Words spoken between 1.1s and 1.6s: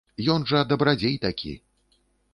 такі.